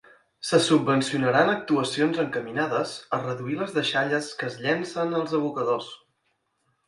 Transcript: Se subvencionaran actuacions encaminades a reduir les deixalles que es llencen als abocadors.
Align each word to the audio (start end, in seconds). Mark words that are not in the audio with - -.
Se 0.51 0.59
subvencionaran 0.67 1.49
actuacions 1.51 2.21
encaminades 2.23 2.93
a 3.17 3.19
reduir 3.25 3.57
les 3.59 3.75
deixalles 3.75 4.29
que 4.39 4.49
es 4.53 4.57
llencen 4.67 5.13
als 5.19 5.37
abocadors. 5.41 5.93